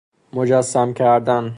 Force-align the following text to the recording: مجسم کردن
مجسم 0.33 0.93
کردن 0.93 1.49